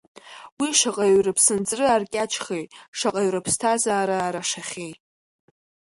Уи 0.59 0.69
шаҟаҩ 0.79 1.17
рыԥсынҵры 1.25 1.85
аркьаҿхьеи, 1.89 2.65
шаҟаҩ 2.97 3.29
рыԥсҭазаара 3.33 4.17
арашахьеи. 4.21 4.93